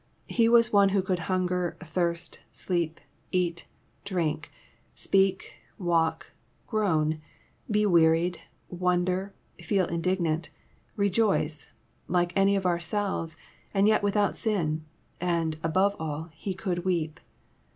[0.25, 2.99] He was one who could hunger, thirst, sleep,
[3.31, 3.67] eat,
[4.03, 4.49] drink,
[4.95, 6.31] speak, walk,
[6.65, 7.21] groan,
[7.69, 10.49] be wearied, wonder, feel indignant,
[10.95, 11.67] rejoice,
[12.07, 13.37] like any of ourselves,
[13.75, 14.83] and yet without sin;
[15.19, 16.31] and, above all.
[16.33, 17.19] He could weep.